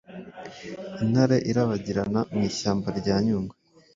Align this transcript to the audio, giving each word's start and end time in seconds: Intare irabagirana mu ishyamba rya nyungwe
Intare 1.03 1.37
irabagirana 1.49 2.19
mu 2.31 2.41
ishyamba 2.49 2.87
rya 2.99 3.15
nyungwe 3.25 3.55